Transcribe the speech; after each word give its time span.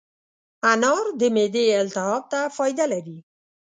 انار 0.71 1.05
د 1.19 1.21
معدې 1.35 1.65
التهاب 1.81 2.23
ته 2.31 2.39
فایده 2.55 2.85
لري. 2.93 3.17